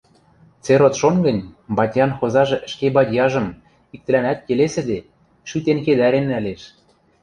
Церот 0.63 0.93
шон 0.99 1.15
гӹнь, 1.25 1.47
бадьян 1.77 2.11
хозажы 2.17 2.57
ӹшке 2.67 2.87
бадьяжым, 2.95 3.47
иктӹлӓнӓт 3.95 4.39
келесӹде, 4.47 4.99
шӱтен-кедӓрен 5.49 6.25
нӓлеш 6.31 6.61